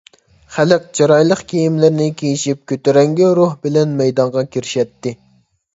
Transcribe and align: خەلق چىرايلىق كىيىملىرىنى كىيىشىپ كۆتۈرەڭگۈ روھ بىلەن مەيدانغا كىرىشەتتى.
خەلق 0.53 0.87
چىرايلىق 0.99 1.43
كىيىملىرىنى 1.51 2.07
كىيىشىپ 2.23 2.65
كۆتۈرەڭگۈ 2.73 3.31
روھ 3.43 3.55
بىلەن 3.69 3.95
مەيدانغا 4.03 4.47
كىرىشەتتى. 4.57 5.17